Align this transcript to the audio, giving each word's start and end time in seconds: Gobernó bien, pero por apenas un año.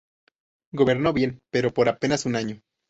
Gobernó 0.71 1.13
bien, 1.13 1.41
pero 1.51 1.75
por 1.75 1.87
apenas 1.87 2.25
un 2.25 2.35
año. 2.35 2.59